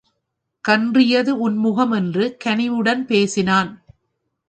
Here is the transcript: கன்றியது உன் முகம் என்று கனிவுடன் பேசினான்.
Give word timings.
கன்றியது 0.65 1.39
உன் 1.39 1.57
முகம் 1.57 1.91
என்று 1.91 2.37
கனிவுடன் 2.45 3.05
பேசினான். 3.05 3.71